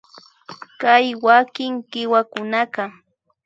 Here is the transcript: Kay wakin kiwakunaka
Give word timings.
Kay 0.81 1.07
wakin 1.25 1.73
kiwakunaka 1.91 2.83